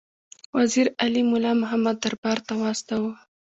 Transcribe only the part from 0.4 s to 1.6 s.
وزیر علي مُلا